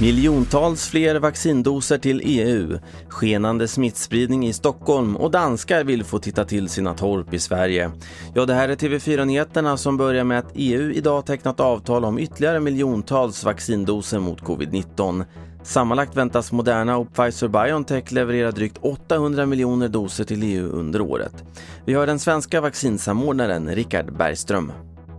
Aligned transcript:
Miljontals 0.00 0.88
fler 0.88 1.18
vaccindoser 1.18 1.98
till 1.98 2.20
EU, 2.24 2.78
skenande 3.08 3.68
smittspridning 3.68 4.46
i 4.46 4.52
Stockholm 4.52 5.16
och 5.16 5.30
danskar 5.30 5.84
vill 5.84 6.04
få 6.04 6.18
titta 6.18 6.44
till 6.44 6.68
sina 6.68 6.94
torp 6.94 7.34
i 7.34 7.38
Sverige. 7.38 7.90
Ja, 8.34 8.46
det 8.46 8.54
här 8.54 8.68
är 8.68 8.76
TV4-nyheterna 8.76 9.76
som 9.76 9.96
börjar 9.96 10.24
med 10.24 10.38
att 10.38 10.52
EU 10.54 10.92
idag 10.92 11.26
tecknat 11.26 11.60
avtal 11.60 12.04
om 12.04 12.18
ytterligare 12.18 12.60
miljontals 12.60 13.44
vaccindoser 13.44 14.18
mot 14.18 14.42
covid-19. 14.42 15.24
Sammanlagt 15.62 16.16
väntas 16.16 16.52
Moderna 16.52 16.96
och 16.96 17.08
Pfizer-Biontech 17.08 18.12
leverera 18.12 18.50
drygt 18.50 18.78
800 18.80 19.46
miljoner 19.46 19.88
doser 19.88 20.24
till 20.24 20.42
EU 20.42 20.68
under 20.68 21.00
året. 21.00 21.44
Vi 21.84 21.94
har 21.94 22.06
den 22.06 22.18
svenska 22.18 22.60
vaccinsamordnaren 22.60 23.74
Richard 23.74 24.16
Bergström. 24.16 24.72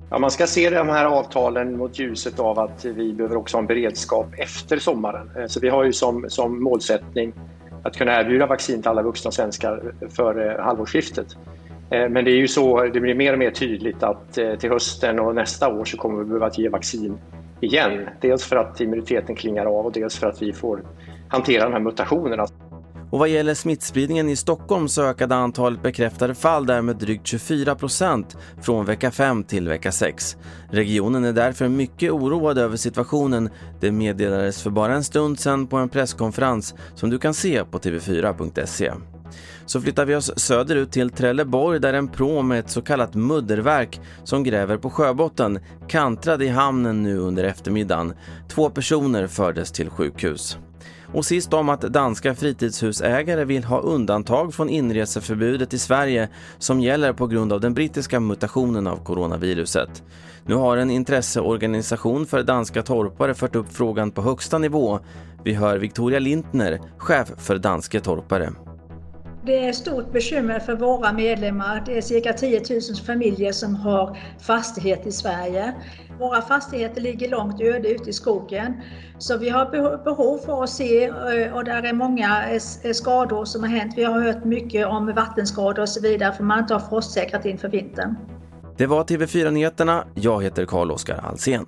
Ja, 0.10 0.20
man 0.20 0.32
ska 0.32 0.48
se 0.48 0.70
de 0.70 0.90
här 0.90 1.06
avtalen 1.06 1.78
mot 1.78 2.00
ljuset 2.00 2.40
av 2.40 2.60
att 2.60 2.86
vi 2.86 3.14
behöver 3.14 3.36
också 3.36 3.58
ha 3.58 3.62
en 3.62 3.68
beredskap 3.68 4.28
efter 4.38 4.78
sommaren. 4.78 5.32
Eh, 5.38 5.46
så 5.46 5.60
vi 5.60 5.70
har 5.70 5.84
ju 5.84 5.94
som, 5.94 6.26
som 6.30 6.64
målsättning 6.64 7.34
att 7.84 7.98
kunna 7.98 8.22
erbjuda 8.22 8.46
vaccin 8.46 8.82
till 8.82 8.90
alla 8.90 9.02
vuxna 9.02 9.32
svenskar 9.32 9.94
före 10.10 10.56
eh, 10.56 10.64
halvårsskiftet. 10.64 11.28
Eh, 11.90 12.10
men 12.10 12.26
det 12.26 12.32
är 12.32 12.38
ju 12.38 12.48
så, 12.48 12.84
det 12.84 13.00
blir 13.00 13.16
mer 13.16 13.34
och 13.34 13.40
mer 13.40 13.52
tydligt 13.52 14.04
att 14.04 14.34
till 14.60 14.70
hösten 14.70 15.20
och 15.20 15.36
nästa 15.36 15.74
år 15.74 15.86
så 15.86 15.98
kommer 15.98 16.20
vi 16.20 16.26
behöva 16.26 16.50
ge 16.50 16.70
vaccin 16.70 17.18
igen. 17.60 18.10
Dels 18.22 18.44
för 18.44 18.56
att 18.56 18.82
immuniteten 18.82 19.36
klingar 19.36 19.66
av 19.66 19.86
och 19.86 19.92
dels 19.92 20.20
för 20.20 20.28
att 20.28 20.42
vi 20.42 20.54
får 20.54 20.82
hantera 21.28 21.64
de 21.64 21.74
här 21.74 21.80
mutationerna. 21.80 22.48
Och 23.10 23.20
vad 23.20 23.30
gäller 23.30 23.54
smittspridningen 23.54 24.30
i 24.30 24.36
Stockholm 24.36 24.90
så 24.90 25.04
ökade 25.04 25.36
antalet 25.36 25.84
bekräftade 25.84 26.36
fall 26.36 26.66
där 26.66 26.82
med 26.82 26.96
drygt 26.96 27.28
24 27.28 27.76
procent 27.76 28.38
från 28.62 28.86
vecka 28.86 29.12
5 29.12 29.44
till 29.44 29.68
vecka 29.68 29.92
6. 29.92 30.38
Regionen 30.72 31.26
är 31.26 31.34
därför 31.34 31.68
mycket 31.68 32.12
oroad 32.12 32.58
över 32.58 32.78
situationen. 32.78 33.50
Det 33.80 33.92
meddelades 33.92 34.64
för 34.64 34.70
bara 34.70 34.96
en 34.96 35.04
stund 35.04 35.40
sedan 35.40 35.68
på 35.68 35.78
en 35.78 35.90
presskonferens 35.90 36.76
som 36.96 37.10
du 37.10 37.20
kan 37.20 37.34
se 37.34 37.64
på 37.66 37.80
tv4.se. 37.80 38.94
Så 39.66 39.82
flyttar 39.82 40.06
vi 40.06 40.16
oss 40.16 40.40
söderut 40.40 40.92
till 40.92 41.10
Trelleborg 41.10 41.80
där 41.80 41.94
en 41.94 42.08
pråm 42.08 42.48
med 42.48 42.60
ett 42.60 42.70
så 42.70 42.82
kallat 42.82 43.14
mudderverk 43.14 44.02
som 44.24 44.44
gräver 44.44 44.78
på 44.78 44.90
sjöbotten 44.90 45.60
kantrade 45.88 46.46
i 46.46 46.48
hamnen 46.48 47.04
nu 47.04 47.18
under 47.18 47.44
eftermiddagen. 47.44 48.14
Två 48.50 48.70
personer 48.70 49.28
fördes 49.28 49.72
till 49.72 49.90
sjukhus. 49.90 50.58
Och 51.14 51.26
sist 51.26 51.54
om 51.54 51.70
att 51.70 51.82
danska 51.82 52.36
fritidshusägare 52.36 53.46
vill 53.46 53.64
ha 53.64 53.80
undantag 53.80 54.54
från 54.54 54.70
inreseförbudet 54.70 55.74
i 55.74 55.80
Sverige 55.80 56.30
som 56.58 56.82
gäller 56.82 57.14
på 57.14 57.28
grund 57.28 57.54
av 57.54 57.62
den 57.62 57.74
brittiska 57.74 58.20
mutationen 58.20 58.88
av 58.88 58.98
coronaviruset. 58.98 60.04
Nu 60.46 60.56
har 60.56 60.78
en 60.78 60.92
intresseorganisation 60.92 62.26
för 62.26 62.44
danska 62.44 62.84
torpare 62.84 63.34
fört 63.34 63.56
upp 63.56 63.74
frågan 63.74 64.12
på 64.12 64.22
högsta 64.22 64.58
nivå. 64.58 65.00
Vi 65.44 65.54
hör 65.54 65.78
Victoria 65.78 66.20
Lintner, 66.20 66.80
chef 66.98 67.32
för 67.38 67.58
Danske 67.58 68.00
torpare. 68.00 68.67
Det 69.48 69.66
är 69.66 69.70
ett 69.70 69.76
stort 69.76 70.12
bekymmer 70.12 70.60
för 70.60 70.76
våra 70.76 71.14
medlemmar. 71.14 71.84
Det 71.86 71.98
är 71.98 72.02
cirka 72.02 72.34
10 72.34 72.60
000 72.70 72.82
familjer 73.06 73.52
som 73.52 73.76
har 73.76 74.18
fastighet 74.40 75.08
i 75.08 75.12
Sverige. 75.12 75.74
Våra 76.20 76.42
fastigheter 76.42 77.02
ligger 77.02 77.30
långt 77.30 77.62
öde 77.62 77.90
ute 77.90 78.10
i 78.10 78.14
skogen. 78.14 78.82
Så 79.18 79.38
vi 79.38 79.50
har 79.50 79.66
behov 80.04 80.38
för 80.38 80.64
att 80.64 80.70
se 80.70 81.06
eh, 81.06 81.56
och 81.56 81.64
där 81.64 81.84
är 81.84 81.94
många 81.94 82.50
eh, 82.50 82.92
skador 82.94 83.46
som 83.46 83.64
har 83.64 83.70
hänt. 83.70 83.94
Vi 83.98 84.04
har 84.04 84.22
hört 84.22 84.46
mycket 84.46 84.88
om 84.88 85.14
vattenskador 85.14 85.82
och 85.82 85.90
så 85.90 86.02
vidare 86.02 86.34
för 86.34 86.44
man 86.44 86.60
inte 86.60 86.74
har 86.74 86.82
frostsäkrat 86.82 87.46
inför 87.46 87.70
vintern. 87.70 88.16
Det 88.78 88.86
var 88.86 89.04
TV4 89.04 89.52
Nyheterna. 89.52 90.08
Jag 90.16 90.44
heter 90.44 90.66
Carl-Oskar 90.66 91.26
Alsen. 91.32 91.66